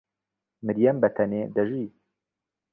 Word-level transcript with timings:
مریەم 0.65 0.97
بەتەنێ 1.03 1.43
دەژی. 1.55 1.87